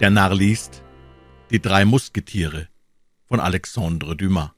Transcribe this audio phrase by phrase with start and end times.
[0.00, 0.82] Der Narr liest
[1.50, 2.68] Die drei Musketiere
[3.26, 4.52] von Alexandre Dumas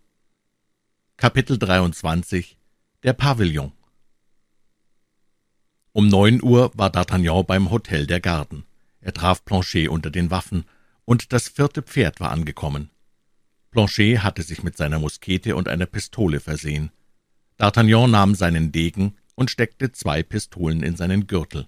[1.17, 2.57] Kapitel 23
[3.03, 3.73] Der Pavillon
[5.91, 8.63] Um neun Uhr war D'Artagnan beim Hotel der Garden.
[9.01, 10.65] Er traf Planchet unter den Waffen,
[11.05, 12.91] und das vierte Pferd war angekommen.
[13.73, 16.93] Planchet hatte sich mit seiner Muskete und einer Pistole versehen.
[17.59, 21.67] D'Artagnan nahm seinen Degen und steckte zwei Pistolen in seinen Gürtel.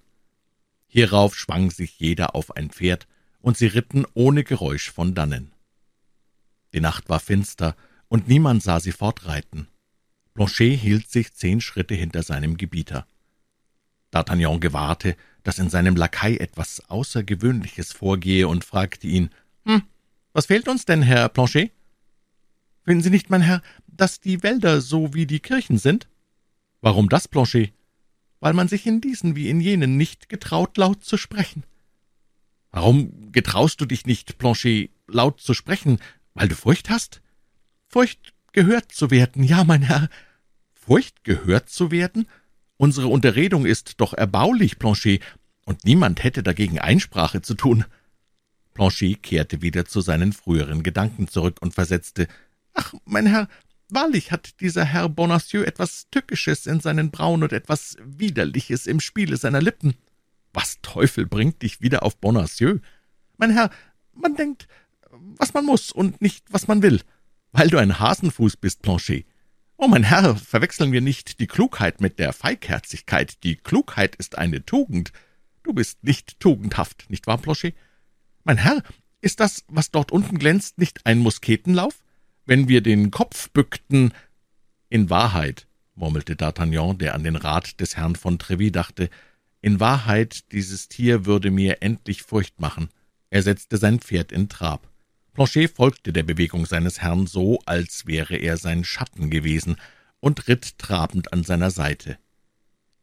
[0.87, 3.05] Hierauf schwang sich jeder auf ein Pferd,
[3.45, 5.51] und sie ritten ohne Geräusch von dannen.
[6.73, 7.75] Die Nacht war finster,
[8.07, 9.67] und niemand sah sie fortreiten.
[10.33, 13.05] Blanchet hielt sich zehn Schritte hinter seinem Gebieter.
[14.11, 19.29] D'Artagnan gewahrte, dass in seinem Lakai etwas Außergewöhnliches vorgehe, und fragte ihn,
[19.65, 19.83] »Hm,
[20.33, 21.71] was fehlt uns denn, Herr Planchet?«
[22.83, 26.07] »Finden Sie nicht, mein Herr, dass die Wälder so wie die Kirchen sind?«
[26.81, 27.73] »Warum das, Planchet?«
[28.39, 31.63] »Weil man sich in diesen wie in jenen nicht getraut, laut zu sprechen.«
[32.75, 35.97] »Warum getraust du dich nicht, Planchet, laut zu sprechen,
[36.33, 37.21] weil du Furcht hast?«
[37.87, 40.09] »Furcht, gehört zu werden, ja, mein Herr.«
[40.73, 42.27] »Furcht, gehört zu werden?
[42.75, 45.21] Unsere Unterredung ist doch erbaulich, Planchet,
[45.63, 47.85] und niemand hätte dagegen Einsprache zu tun.«
[48.73, 52.27] Planchet kehrte wieder zu seinen früheren Gedanken zurück und versetzte,
[52.73, 53.47] »Ach, mein Herr,
[53.87, 59.37] wahrlich hat dieser Herr Bonacieux etwas Tückisches in seinen Brauen und etwas Widerliches im Spiele
[59.37, 59.95] seiner Lippen.«
[60.55, 62.79] »Was Teufel bringt dich wieder auf Bonacieux?«
[63.35, 63.69] »Mein Herr,
[64.13, 64.69] man denkt,
[65.11, 67.01] was man muss und nicht, was man will,
[67.51, 69.25] weil du ein Hasenfuß bist, Planchet.
[69.75, 73.43] Oh, mein Herr, verwechseln wir nicht die Klugheit mit der Feigherzigkeit.
[73.43, 75.11] Die Klugheit ist eine Tugend.
[75.61, 77.75] Du bist nicht tugendhaft, nicht wahr, Planchet?
[78.45, 78.81] Mein Herr,
[79.19, 82.01] ist das, was dort unten glänzt, nicht ein Musketenlauf?
[82.45, 84.13] Wenn wir den Kopf bückten...
[84.87, 89.09] In Wahrheit, murmelte D'Artagnan, der an den Rat des Herrn von Treville dachte,
[89.65, 92.89] in Wahrheit, dieses Tier würde mir endlich Furcht machen.
[93.31, 94.87] Er setzte sein Pferd in Trab.
[95.33, 99.77] Planchet folgte der Bewegung seines Herrn so, als wäre er sein Schatten gewesen,
[100.19, 102.19] und ritt trabend an seiner Seite.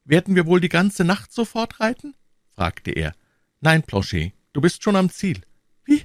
[0.05, 2.15] »Werden wir wohl die ganze Nacht so fortreiten?«
[2.55, 3.13] fragte er.
[3.61, 5.41] »Nein, Planchet, du bist schon am Ziel.«
[5.85, 6.05] »Wie?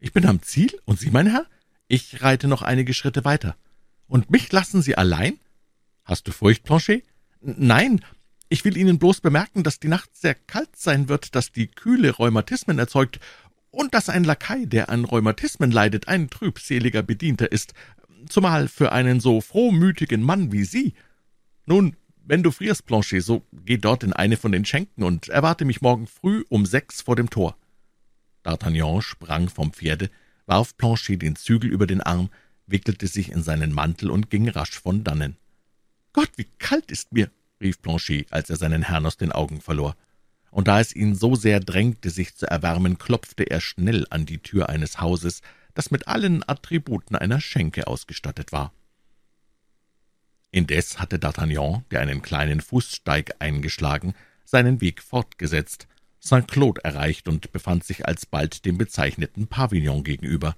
[0.00, 0.80] Ich bin am Ziel?
[0.84, 1.46] Und Sie, mein Herr?«
[1.86, 3.54] »Ich reite noch einige Schritte weiter.«
[4.08, 5.38] »Und mich lassen Sie allein?«
[6.02, 7.04] »Hast du Furcht, Planchet?«
[7.40, 8.04] »Nein,
[8.52, 12.10] ich will Ihnen bloß bemerken, dass die Nacht sehr kalt sein wird, dass die Kühle
[12.10, 13.18] Rheumatismen erzeugt
[13.70, 17.72] und dass ein Lakai, der an Rheumatismen leidet, ein trübseliger Bedienter ist,
[18.28, 20.92] zumal für einen so frohmütigen Mann wie Sie.
[21.64, 25.64] Nun, wenn du frierst, Planchet, so geh dort in eine von den Schenken und erwarte
[25.64, 27.56] mich morgen früh um sechs vor dem Tor.«
[28.44, 30.10] D'Artagnan sprang vom Pferde,
[30.44, 32.28] warf Planchet den Zügel über den Arm,
[32.66, 35.38] wickelte sich in seinen Mantel und ging rasch von dannen.
[36.12, 37.30] »Gott, wie kalt ist mir!«
[37.62, 39.96] Rief Planchet, als er seinen Herrn aus den Augen verlor.
[40.50, 44.38] Und da es ihn so sehr drängte, sich zu erwärmen, klopfte er schnell an die
[44.38, 45.40] Tür eines Hauses,
[45.74, 48.72] das mit allen Attributen einer Schenke ausgestattet war.
[50.50, 54.14] Indes hatte D'Artagnan, der einen kleinen Fußsteig eingeschlagen,
[54.44, 55.88] seinen Weg fortgesetzt,
[56.20, 60.54] Saint-Claude erreicht und befand sich alsbald dem bezeichneten Pavillon gegenüber.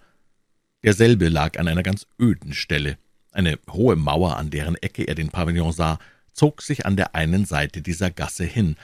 [0.83, 2.99] Derselbe lag an einer ganz öden Stelle.
[3.31, 5.99] Eine hohe Mauer, an deren Ecke er den Pavillon sah,
[6.35, 8.77] zog sich an der einen Seite dieser Gasse hin,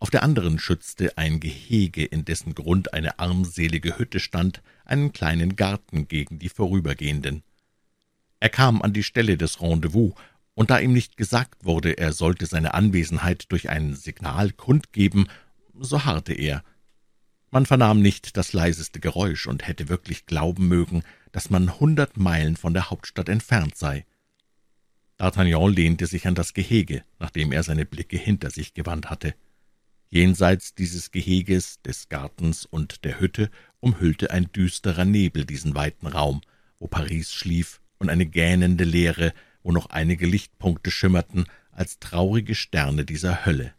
[0.00, 5.56] auf der anderen schützte ein Gehege, in dessen Grund eine armselige Hütte stand, einen kleinen
[5.56, 7.42] Garten gegen die Vorübergehenden.
[8.38, 10.14] Er kam an die Stelle des Rendezvous,
[10.54, 15.28] und da ihm nicht gesagt wurde, er sollte seine Anwesenheit durch ein Signal kundgeben,
[15.78, 16.64] so harrte er.
[17.50, 21.02] Man vernahm nicht das leiseste Geräusch und hätte wirklich glauben mögen,
[21.32, 24.04] dass man hundert Meilen von der Hauptstadt entfernt sei.
[25.18, 29.34] D'Artagnan lehnte sich an das Gehege, nachdem er seine Blicke hinter sich gewandt hatte.
[30.10, 36.40] Jenseits dieses Geheges, des Gartens und der Hütte umhüllte ein düsterer Nebel diesen weiten Raum,
[36.78, 39.34] wo Paris schlief, und eine gähnende Leere,
[39.64, 43.74] wo noch einige Lichtpunkte schimmerten, als traurige Sterne dieser Hölle.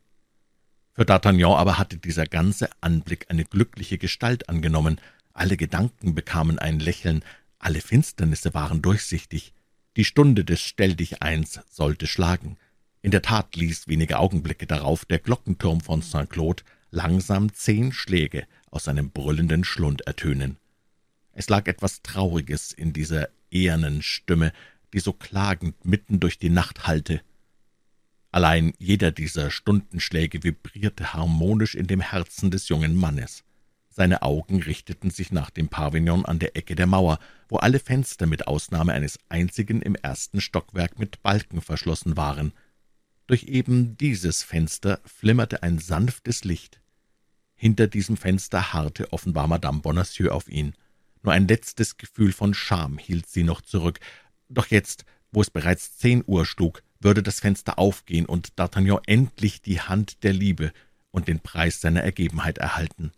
[0.93, 4.99] Für D'Artagnan aber hatte dieser ganze Anblick eine glückliche Gestalt angenommen,
[5.31, 7.23] alle Gedanken bekamen ein Lächeln,
[7.59, 9.53] alle Finsternisse waren durchsichtig,
[9.99, 12.55] die Stunde des Stelldicheins sollte schlagen.
[13.01, 18.85] In der Tat ließ wenige Augenblicke darauf der Glockenturm von Saint-Claude langsam zehn Schläge aus
[18.85, 20.55] seinem brüllenden Schlund ertönen.
[21.33, 24.53] Es lag etwas Trauriges in dieser ehernen Stimme,
[24.93, 27.19] die so klagend mitten durch die Nacht hallte.
[28.31, 33.43] Allein jeder dieser Stundenschläge vibrierte harmonisch in dem Herzen des jungen Mannes.
[33.99, 37.19] Seine Augen richteten sich nach dem Pavillon an der Ecke der Mauer,
[37.49, 42.53] wo alle Fenster mit Ausnahme eines einzigen im ersten Stockwerk mit Balken verschlossen waren.
[43.27, 46.79] Durch eben dieses Fenster flimmerte ein sanftes Licht.
[47.55, 50.75] Hinter diesem Fenster harrte offenbar Madame Bonacieux auf ihn.
[51.21, 53.99] Nur ein letztes Gefühl von Scham hielt sie noch zurück.
[54.47, 55.03] Doch jetzt,
[55.33, 60.23] wo es bereits zehn Uhr schlug, würde das Fenster aufgehen und D'Artagnan endlich die Hand
[60.23, 60.71] der Liebe
[61.11, 63.11] und den Preis seiner Ergebenheit erhalten.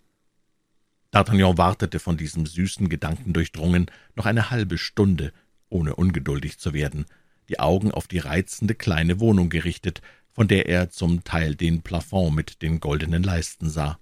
[1.12, 5.34] D'Artagnan wartete von diesem süßen Gedanken durchdrungen noch eine halbe Stunde,
[5.68, 7.06] ohne ungeduldig zu werden,
[7.50, 12.34] die Augen auf die reizende kleine Wohnung gerichtet, von der er zum Teil den Plafond
[12.34, 14.00] mit den goldenen Leisten sah.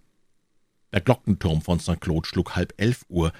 [0.93, 1.99] Der Glockenturm von St.
[1.99, 3.33] Claude schlug halb elf Uhr,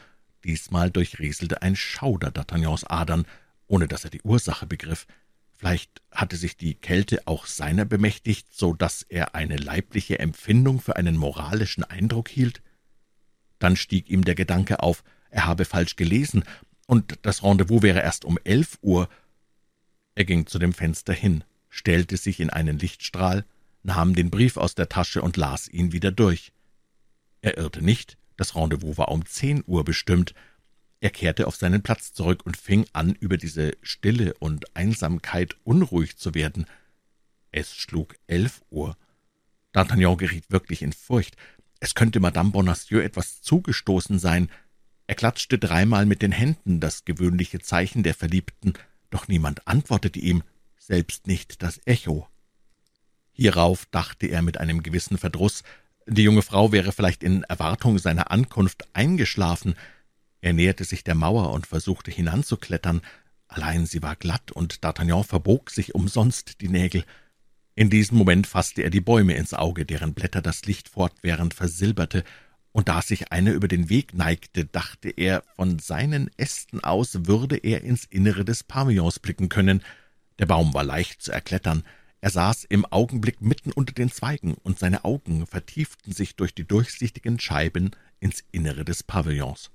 [0.43, 3.25] diesmal durchrieselte ein Schauder D'Artagnans Adern,
[3.67, 5.05] ohne dass er die Ursache begriff.
[5.51, 10.95] Vielleicht hatte sich die Kälte auch seiner bemächtigt, so dass er eine leibliche Empfindung für
[10.95, 12.63] einen moralischen Eindruck hielt?
[13.59, 16.43] Dann stieg ihm der Gedanke auf, er habe falsch gelesen,
[16.87, 19.09] und das Rendezvous wäre erst um elf Uhr.
[20.15, 23.45] Er ging zu dem Fenster hin, stellte sich in einen Lichtstrahl,
[23.83, 26.51] nahm den Brief aus der Tasche und las ihn wieder durch.
[27.41, 30.33] Er irrte nicht, das Rendezvous war um zehn Uhr bestimmt.
[30.99, 36.17] Er kehrte auf seinen Platz zurück und fing an, über diese Stille und Einsamkeit unruhig
[36.17, 36.65] zu werden.
[37.51, 38.97] Es schlug elf Uhr.
[39.73, 41.35] D'Artagnan geriet wirklich in Furcht.
[41.79, 44.49] Es könnte Madame Bonacieux etwas zugestoßen sein.
[45.07, 48.73] Er klatschte dreimal mit den Händen, das gewöhnliche Zeichen der Verliebten,
[49.09, 50.43] doch niemand antwortete ihm,
[50.77, 52.27] selbst nicht das Echo.
[53.31, 55.63] Hierauf dachte er mit einem gewissen Verdruß,
[56.07, 59.75] die junge Frau wäre vielleicht in Erwartung seiner Ankunft eingeschlafen.
[60.41, 63.01] Er näherte sich der Mauer und versuchte hinanzuklettern,
[63.47, 67.05] allein sie war glatt, und D'Artagnan verbog sich umsonst die Nägel.
[67.79, 72.25] In diesem Moment fasste er die Bäume ins Auge, deren Blätter das Licht fortwährend versilberte,
[72.73, 77.55] und da sich einer über den Weg neigte, dachte er, von seinen Ästen aus würde
[77.55, 79.81] er ins Innere des Pavillons blicken können.
[80.39, 81.83] Der Baum war leicht zu erklettern,
[82.19, 86.67] er saß im Augenblick mitten unter den Zweigen, und seine Augen vertieften sich durch die
[86.67, 89.71] durchsichtigen Scheiben ins Innere des Pavillons.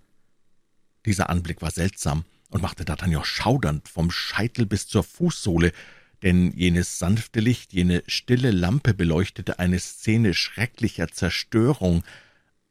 [1.07, 5.73] Dieser Anblick war seltsam und machte D'Artagnan schaudernd vom Scheitel bis zur Fußsohle,
[6.23, 12.05] denn jenes sanfte Licht, jene stille Lampe beleuchtete eine Szene schrecklicher Zerstörung.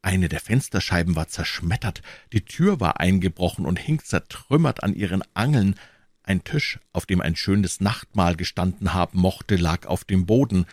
[0.02, 2.02] Eine der Fensterscheiben war zerschmettert,
[2.32, 5.76] die Tür war eingebrochen und hing zertrümmert an ihren Angeln,
[6.22, 10.66] ein Tisch, auf dem ein schönes Nachtmahl gestanden haben mochte, lag auf dem Boden,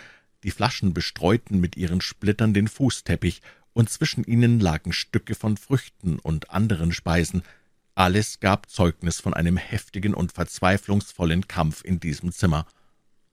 [0.43, 3.41] die Flaschen bestreuten mit ihren Splittern den Fußteppich,
[3.73, 7.43] und zwischen ihnen lagen Stücke von Früchten und anderen Speisen,
[7.95, 12.65] alles gab Zeugnis von einem heftigen und verzweiflungsvollen Kampf in diesem Zimmer.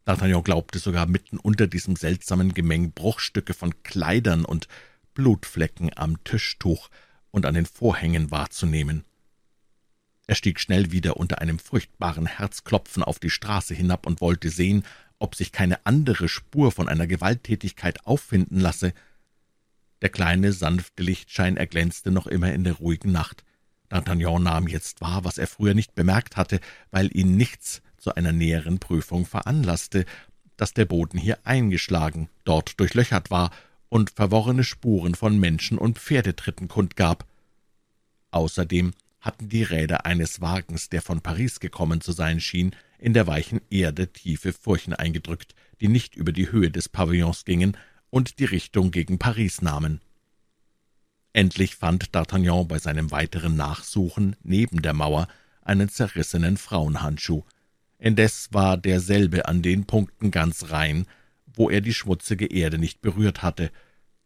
[0.06, 4.66] D'Artagnan glaubte sogar mitten unter diesem seltsamen Gemeng Bruchstücke von Kleidern und
[5.14, 6.88] Blutflecken am Tischtuch
[7.30, 9.04] und an den Vorhängen wahrzunehmen.
[10.26, 14.84] Er stieg schnell wieder unter einem furchtbaren Herzklopfen auf die Straße hinab und wollte sehen,
[15.18, 18.92] ob sich keine andere Spur von einer Gewalttätigkeit auffinden lasse.
[20.02, 23.44] Der kleine, sanfte Lichtschein erglänzte noch immer in der ruhigen Nacht.
[23.90, 28.32] D'Artagnan nahm jetzt wahr, was er früher nicht bemerkt hatte, weil ihn nichts zu einer
[28.32, 30.04] näheren Prüfung veranlasste,
[30.56, 33.50] dass der Boden hier eingeschlagen, dort durchlöchert war
[33.88, 37.26] und verworrene Spuren von Menschen- und Pferdetritten kundgab.
[38.30, 43.26] Außerdem hatten die Räder eines Wagens, der von Paris gekommen zu sein schien, in der
[43.26, 47.76] weichen Erde tiefe Furchen eingedrückt, die nicht über die Höhe des Pavillons gingen
[48.10, 50.00] und die Richtung gegen Paris nahmen.
[51.32, 55.28] Endlich fand D'Artagnan bei seinem weiteren Nachsuchen neben der Mauer
[55.62, 57.44] einen zerrissenen Frauenhandschuh.
[57.98, 61.06] Indes war derselbe an den Punkten ganz rein,
[61.46, 63.70] wo er die schmutzige Erde nicht berührt hatte.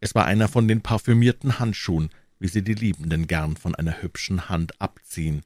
[0.01, 4.49] Es war einer von den parfümierten Handschuhen, wie sie die Liebenden gern von einer hübschen
[4.49, 5.43] Hand abziehen.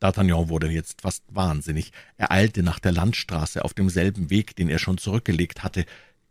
[0.00, 1.92] D'Artagnan wurde jetzt fast wahnsinnig.
[2.16, 5.86] Er eilte nach der Landstraße auf demselben Weg, den er schon zurückgelegt hatte,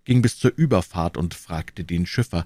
[0.06, 2.46] ging bis zur Überfahrt und fragte den Schiffer,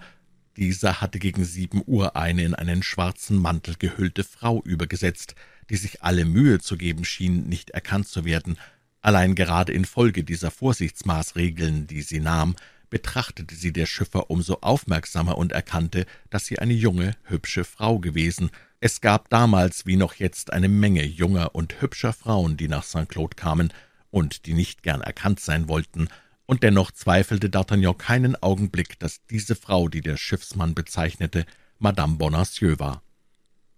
[0.58, 5.36] dieser hatte gegen sieben Uhr eine in einen schwarzen Mantel gehüllte Frau übergesetzt,
[5.70, 8.58] die sich alle Mühe zu geben schien, nicht erkannt zu werden.
[9.02, 12.56] Allein gerade infolge dieser Vorsichtsmaßregeln, die sie nahm,
[12.90, 18.50] betrachtete sie der Schiffer umso aufmerksamer und erkannte, dass sie eine junge, hübsche Frau gewesen.
[18.80, 23.10] Es gab damals wie noch jetzt eine Menge junger und hübscher Frauen, die nach St.
[23.10, 23.74] Claude kamen
[24.10, 26.08] und die nicht gern erkannt sein wollten,
[26.48, 31.46] und dennoch zweifelte D'Artagnan keinen Augenblick, dass diese Frau, die der Schiffsmann bezeichnete,
[31.78, 33.04] Madame Bonacieux war.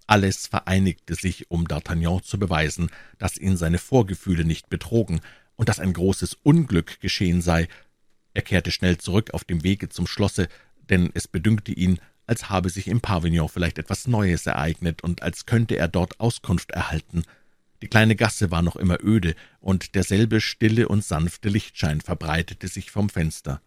[0.08, 5.20] Alles vereinigte sich, um D'Artagnan zu beweisen, dass ihn seine Vorgefühle nicht betrogen
[5.56, 7.68] und dass ein großes Unglück geschehen sei.
[8.34, 10.48] Er kehrte schnell zurück auf dem Wege zum Schlosse,
[10.90, 15.46] denn es bedünkte ihn, als habe sich im Pavillon vielleicht etwas Neues ereignet und als
[15.48, 17.24] könnte er dort Auskunft erhalten.
[17.82, 22.92] Die kleine Gasse war noch immer öde, und derselbe stille und sanfte Lichtschein verbreitete sich
[22.92, 23.62] vom Fenster.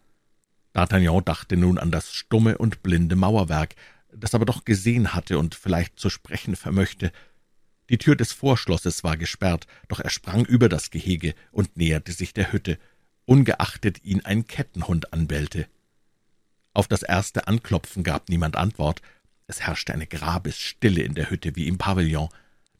[0.73, 3.75] D'Artagnan dachte nun an das stumme und blinde Mauerwerk,
[4.11, 7.11] das aber doch gesehen hatte und vielleicht zu sprechen vermöchte.
[7.89, 12.33] Die Tür des Vorschlosses war gesperrt, doch er sprang über das Gehege und näherte sich
[12.33, 12.79] der Hütte,
[13.25, 15.67] ungeachtet ihn ein Kettenhund anbellte.
[16.73, 19.01] Auf das erste Anklopfen gab niemand Antwort.
[19.47, 22.29] Es herrschte eine Grabesstille in der Hütte wie im Pavillon.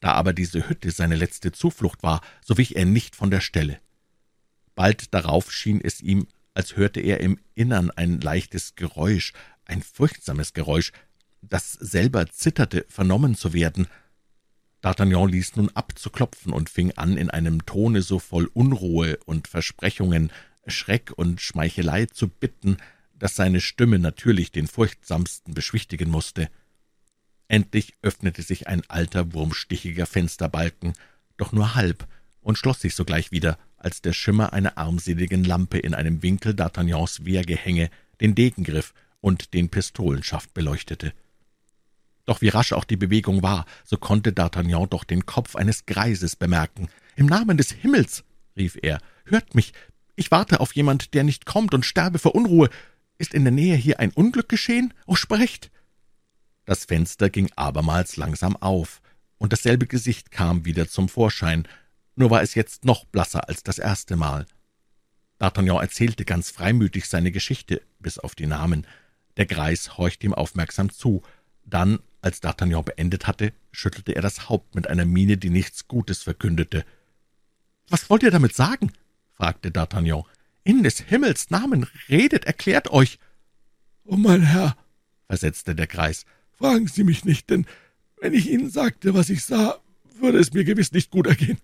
[0.04, 3.80] Da aber diese Hütte seine letzte Zuflucht war, so wich er nicht von der Stelle.
[4.74, 9.32] Bald darauf schien es ihm, als hörte er im Innern ein leichtes Geräusch,
[9.64, 10.92] ein furchtsames Geräusch,
[11.40, 13.86] das selber zitterte, vernommen zu werden.
[14.82, 19.16] D'Artagnan ließ nun ab zu klopfen und fing an, in einem Tone so voll Unruhe
[19.24, 20.30] und Versprechungen,
[20.66, 22.76] Schreck und Schmeichelei zu bitten,
[23.18, 26.50] dass seine Stimme natürlich den furchtsamsten beschwichtigen musste.
[27.48, 30.94] Endlich öffnete sich ein alter, wurmstichiger Fensterbalken,
[31.36, 32.06] doch nur halb,
[32.40, 37.24] und schloss sich sogleich wieder, als der Schimmer einer armseligen Lampe in einem Winkel D'Artagnans
[37.24, 41.12] Wehrgehänge den Degengriff und den Pistolenschaft beleuchtete.
[42.24, 46.36] Doch wie rasch auch die Bewegung war, so konnte D'Artagnan doch den Kopf eines Greises
[46.36, 46.88] bemerken.
[47.16, 48.24] »Im Namen des Himmels«,
[48.56, 49.72] rief er, »hört mich,
[50.16, 52.70] ich warte auf jemand, der nicht kommt und sterbe vor Unruhe.
[53.18, 54.94] Ist in der Nähe hier ein Unglück geschehen?
[55.06, 55.70] Oh, sprecht!«
[56.64, 59.00] Das Fenster ging abermals langsam auf,
[59.38, 61.68] und dasselbe Gesicht kam wieder zum Vorschein,
[62.16, 64.46] nur war es jetzt noch blasser als das erste Mal.
[65.40, 68.86] D'Artagnan erzählte ganz freimütig seine Geschichte, bis auf die Namen.
[69.36, 71.22] Der Greis horchte ihm aufmerksam zu,
[71.64, 76.22] dann als D'Artagnan beendet hatte, schüttelte er das Haupt mit einer Miene, die nichts Gutes
[76.22, 76.84] verkündete.
[77.88, 78.92] »Was wollt ihr damit sagen?«
[79.32, 80.24] fragte D'Artagnan.
[80.62, 83.18] »In des Himmels Namen redet, erklärt euch!«
[84.04, 84.76] »Oh, mein Herr«,
[85.26, 86.24] versetzte der Greis,
[86.58, 87.66] »fragen Sie mich nicht, denn
[88.20, 89.78] wenn ich Ihnen sagte, was ich sah,
[90.18, 91.58] würde es mir gewiss nicht gut ergehen.«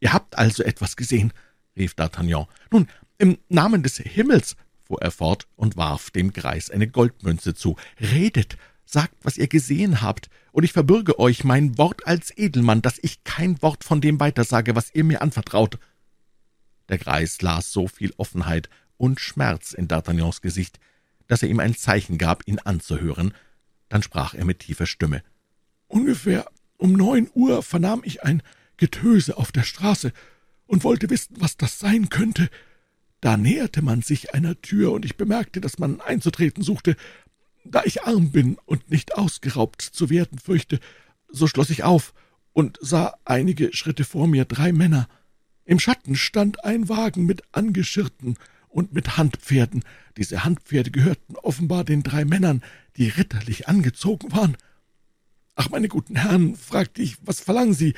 [0.00, 1.32] »Ihr habt also etwas gesehen«,
[1.76, 2.46] rief D'Artagnan.
[2.70, 7.76] »Nun, im Namen des Himmels«, fuhr er fort und warf dem Greis eine Goldmünze zu,
[8.00, 12.98] »redet, Sagt, was ihr gesehen habt, und ich verbürge euch mein Wort als Edelmann, dass
[13.00, 15.78] ich kein Wort von dem weitersage, was ihr mir anvertraut.«
[16.90, 20.78] Der Greis las so viel Offenheit und Schmerz in D'Artagnans Gesicht,
[21.26, 23.32] dass er ihm ein Zeichen gab, ihn anzuhören.
[23.92, 25.22] Dann sprach er mit tiefer Stimme.
[25.86, 28.42] »Ungefähr um neun Uhr vernahm ich ein
[28.78, 30.14] Getöse auf der Straße
[30.64, 32.48] und wollte wissen, was das sein könnte.
[33.20, 36.96] Da näherte man sich einer Tür, und ich bemerkte, dass man einzutreten suchte,
[37.66, 40.80] da ich arm bin und nicht ausgeraubt zu werden fürchte,
[41.28, 42.14] so schloss ich auf
[42.54, 45.06] und sah einige Schritte vor mir drei Männer.
[45.66, 48.38] Im Schatten stand ein Wagen mit Angeschirrten
[48.72, 49.84] und mit Handpferden.
[50.16, 52.62] Diese Handpferde gehörten offenbar den drei Männern,
[52.96, 54.56] die ritterlich angezogen waren.
[55.54, 57.94] »Ach, meine guten Herren«, fragte ich, »was verlangen Sie?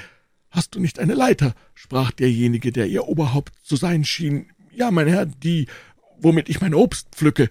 [0.51, 4.47] Hast du nicht eine Leiter?« sprach derjenige, der ihr Oberhaupt zu sein schien.
[4.73, 5.67] »Ja, mein Herr, die,
[6.19, 7.49] womit ich mein Obst pflücke.«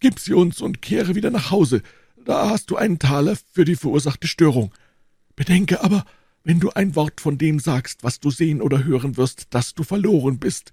[0.00, 1.82] Gib sie uns und kehre wieder nach Hause.
[2.24, 4.72] Da hast du einen Taler für die verursachte Störung.
[5.36, 6.04] Bedenke aber,
[6.44, 9.84] wenn du ein Wort von dem sagst, was du sehen oder hören wirst, dass du
[9.84, 10.72] verloren bist.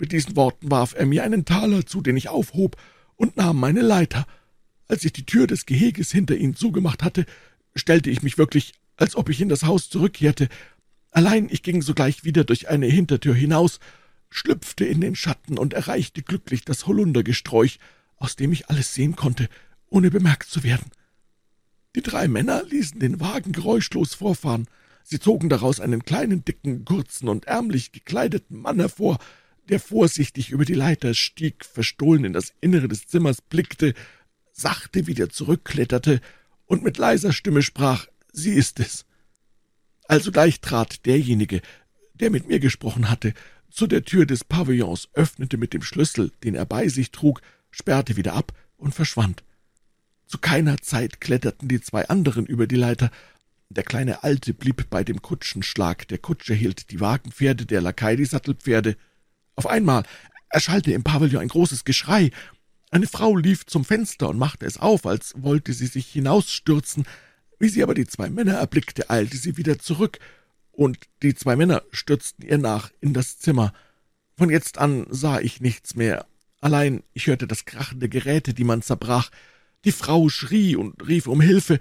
[0.00, 2.78] Mit diesen Worten warf er mir einen Taler zu, den ich aufhob,
[3.16, 4.26] und nahm meine Leiter.
[4.88, 7.26] Als ich die Tür des Geheges hinter ihn zugemacht hatte,
[7.76, 10.48] stellte ich mich wirklich, als ob ich in das Haus zurückkehrte.
[11.10, 13.78] Allein ich ging sogleich wieder durch eine Hintertür hinaus,
[14.30, 17.78] schlüpfte in den Schatten und erreichte glücklich das Holundergesträuch,
[18.16, 19.50] aus dem ich alles sehen konnte,
[19.90, 20.90] ohne bemerkt zu werden.
[21.94, 24.66] Die drei Männer ließen den Wagen geräuschlos vorfahren.
[25.04, 29.18] Sie zogen daraus einen kleinen, dicken, kurzen und ärmlich gekleideten Mann hervor,
[29.70, 33.94] der vorsichtig über die Leiter stieg, verstohlen in das Innere des Zimmers blickte,
[34.52, 36.20] sachte wieder zurückkletterte
[36.66, 39.06] und mit leiser Stimme sprach, »Sie ist es.«
[40.06, 41.62] Alsogleich trat derjenige,
[42.14, 43.32] der mit mir gesprochen hatte,
[43.70, 48.16] zu der Tür des Pavillons, öffnete mit dem Schlüssel, den er bei sich trug, sperrte
[48.16, 49.44] wieder ab und verschwand.
[50.26, 53.10] Zu keiner Zeit kletterten die zwei anderen über die Leiter.
[53.68, 58.24] Der kleine Alte blieb bei dem Kutschenschlag, der Kutscher hielt die Wagenpferde, der Lakai die
[58.24, 58.96] Sattelpferde.
[59.56, 60.04] Auf einmal
[60.48, 62.30] erschallte im Pavillon ein großes Geschrei.
[62.90, 67.04] Eine Frau lief zum Fenster und machte es auf, als wollte sie sich hinausstürzen.
[67.58, 70.18] Wie sie aber die zwei Männer erblickte, eilte sie wieder zurück,
[70.72, 73.72] und die zwei Männer stürzten ihr nach in das Zimmer.
[74.36, 76.26] Von jetzt an sah ich nichts mehr,
[76.60, 79.30] Allein ich hörte das Krachen der Geräte, die man zerbrach.
[79.84, 81.78] Die Frau schrie und rief um Hilfe.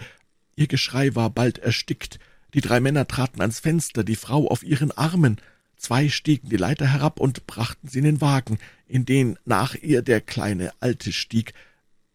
[0.55, 2.19] Ihr Geschrei war bald erstickt.
[2.53, 5.37] Die drei Männer traten ans Fenster, die Frau auf ihren Armen.
[5.79, 10.01] Zwei stiegen die Leiter herab und brachten sie in den Wagen, in den nach ihr
[10.01, 11.53] der kleine Alte stieg.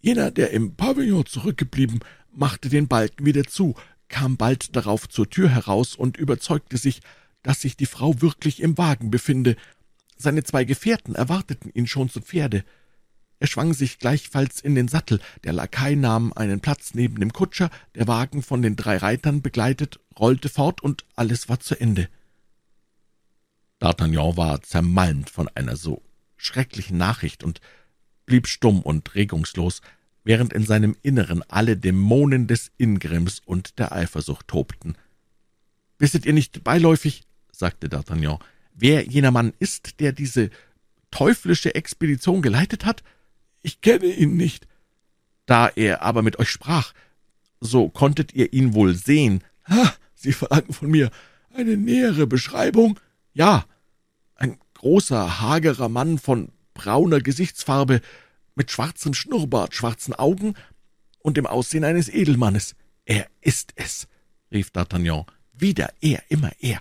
[0.02, 3.74] Jener, der im Pavillon zurückgeblieben, machte den Balken wieder zu,
[4.08, 7.00] kam bald darauf zur Tür heraus und überzeugte sich,
[7.42, 9.56] dass sich die Frau wirklich im Wagen befinde.
[10.18, 12.64] Seine zwei Gefährten erwarteten ihn schon zu Pferde.
[13.40, 17.70] Er schwang sich gleichfalls in den Sattel, der Lakai nahm einen Platz neben dem Kutscher,
[17.94, 22.10] der Wagen von den drei Reitern begleitet, rollte fort, und alles war zu Ende.
[23.84, 26.02] D'Artagnan war zermalmt von einer so
[26.38, 27.60] schrecklichen Nachricht und
[28.24, 29.82] blieb stumm und regungslos,
[30.24, 34.96] während in seinem Inneren alle Dämonen des Ingrimms und der Eifersucht tobten.
[35.98, 38.38] »Wisset ihr nicht beiläufig«, sagte D'Artagnan,
[38.72, 40.48] »wer jener Mann ist, der diese
[41.10, 43.02] teuflische Expedition geleitet hat?
[43.60, 44.66] Ich kenne ihn nicht.
[45.44, 46.94] Da er aber mit euch sprach,
[47.60, 49.44] so konntet ihr ihn wohl sehen.
[49.68, 51.10] Ha, Sie verlangen von mir
[51.52, 52.98] eine nähere Beschreibung?
[53.34, 53.66] Ja,
[54.84, 58.02] großer, hagerer Mann von brauner Gesichtsfarbe,
[58.54, 60.52] mit schwarzem Schnurrbart, schwarzen Augen
[61.20, 62.76] und dem Aussehen eines Edelmannes.
[63.06, 64.08] Er ist es,
[64.52, 65.24] rief D'Artagnan.
[65.54, 66.80] Wieder er, immer er.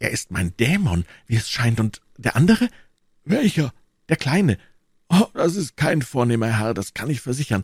[0.00, 2.68] Er ist mein Dämon, wie es scheint, und der andere?
[3.22, 3.72] Welcher?
[4.08, 4.58] Der Kleine.
[5.08, 7.62] Oh, das ist kein vornehmer Herr, das kann ich versichern.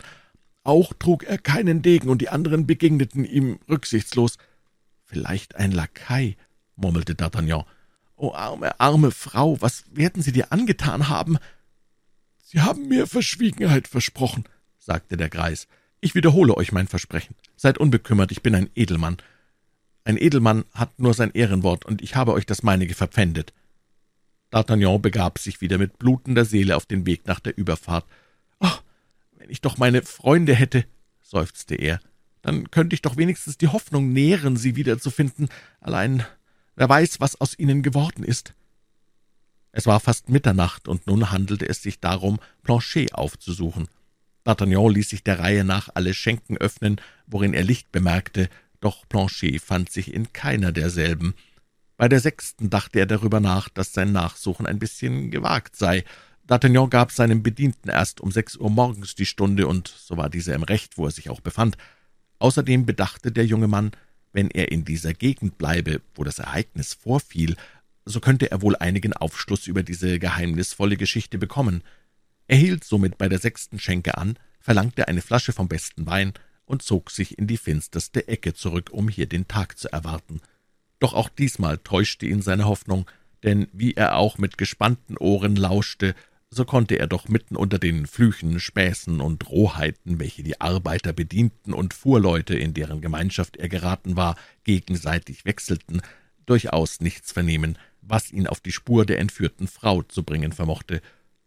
[0.62, 4.36] Auch trug er keinen Degen, und die anderen begegneten ihm rücksichtslos.
[5.02, 6.36] Vielleicht ein Lakai,
[6.76, 7.64] murmelte D'Artagnan.
[8.23, 11.38] »O arme, arme Frau, was werden Sie dir angetan haben?«
[12.41, 14.45] »Sie haben mir Verschwiegenheit versprochen«,
[14.79, 15.67] sagte der Greis.
[16.00, 17.35] »Ich wiederhole euch mein Versprechen.
[17.57, 19.17] Seid unbekümmert, ich bin ein Edelmann.
[20.05, 23.52] Ein Edelmann hat nur sein Ehrenwort, und ich habe euch das meinige verpfändet.«
[24.52, 28.07] D'Artagnan begab sich wieder mit blutender Seele auf den Weg nach der Überfahrt.
[28.61, 28.85] »Ach,
[29.33, 30.85] wenn ich doch meine Freunde hätte«,
[31.23, 31.99] seufzte er,
[32.41, 35.49] »dann könnte ich doch wenigstens die Hoffnung nähren, sie wiederzufinden.
[35.81, 36.25] Allein
[36.75, 38.55] Wer weiß, was aus ihnen geworden ist.«
[39.73, 43.88] Es war fast Mitternacht, und nun handelte es sich darum, Planchet aufzusuchen.
[44.45, 48.49] D'Artagnan ließ sich der Reihe nach alle Schenken öffnen, worin er Licht bemerkte,
[48.81, 51.35] doch Planchet fand sich in keiner derselben.
[51.97, 56.04] Bei der sechsten dachte er darüber nach, dass sein Nachsuchen ein bisschen gewagt sei.
[56.49, 60.54] D'Artagnan gab seinem Bedienten erst um sechs Uhr morgens die Stunde, und so war dieser
[60.54, 61.76] im Recht, wo er sich auch befand.
[62.41, 63.93] Außerdem bedachte der junge Mann,
[64.32, 67.56] wenn er in dieser Gegend bleibe, wo das Ereignis vorfiel,
[68.04, 71.82] so könnte er wohl einigen Aufschluss über diese geheimnisvolle Geschichte bekommen.
[72.49, 76.32] Er hielt somit bei der sechsten Schenke an, verlangte eine Flasche vom besten Wein
[76.64, 80.40] und zog sich in die finsterste Ecke zurück, um hier den Tag zu erwarten.
[80.99, 83.10] Doch auch diesmal täuschte ihn seine Hoffnung,
[83.42, 86.14] denn wie er auch mit gespannten Ohren lauschte,
[86.54, 91.73] so konnte er doch mitten unter den Flüchen, Späßen und Rohheiten, welche die Arbeiter, Bedienten
[91.73, 96.02] und Fuhrleute, in deren Gemeinschaft er geraten war, gegenseitig wechselten,
[96.45, 101.00] durchaus nichts vernehmen, was ihn auf die Spur der entführten Frau zu bringen vermochte.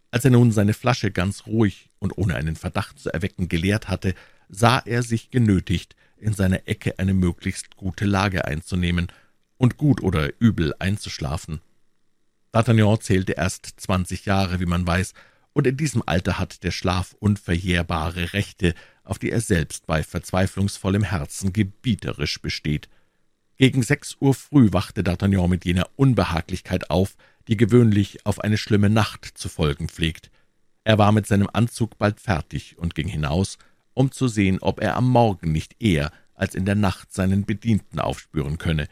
[0.09, 4.15] Als er nun seine Flasche ganz ruhig und ohne einen Verdacht zu erwecken geleert hatte,
[4.49, 9.11] sah er sich genötigt, in seiner Ecke eine möglichst gute Lage einzunehmen
[9.57, 11.61] und gut oder übel einzuschlafen.
[12.55, 15.13] D'Artagnan zählte erst zwanzig Jahre, wie man weiß,
[15.51, 21.03] und in diesem Alter hat der Schlaf unverjährbare Rechte, auf die er selbst bei verzweiflungsvollem
[21.03, 22.87] Herzen gebieterisch besteht.
[23.57, 27.17] Gegen sechs Uhr früh wachte D'Artagnan mit jener Unbehaglichkeit auf,
[27.49, 30.31] die gewöhnlich auf eine schlimme Nacht zu folgen pflegt.
[30.85, 33.57] Er war mit seinem Anzug bald fertig und ging hinaus,
[33.93, 37.99] um zu sehen, ob er am Morgen nicht eher als in der Nacht seinen Bedienten
[37.99, 38.87] aufspüren könne.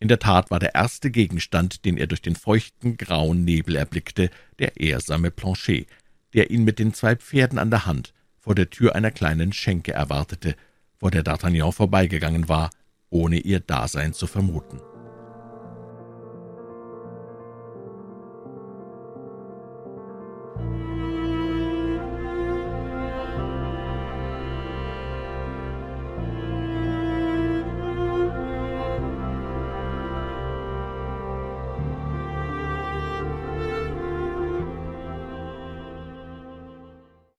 [0.00, 4.30] In der Tat war der erste Gegenstand, den er durch den feuchten, grauen Nebel erblickte,
[4.58, 5.86] der ehrsame Planchet,
[6.34, 9.92] der ihn mit den zwei Pferden an der Hand vor der Tür einer kleinen Schenke
[9.92, 10.54] erwartete,
[10.96, 12.70] vor der D'Artagnan vorbeigegangen war,
[13.10, 14.80] ohne ihr Dasein zu vermuten.